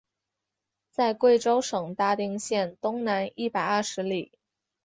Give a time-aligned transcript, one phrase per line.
[0.89, 4.31] 在贵州省大定县东南一百二十里。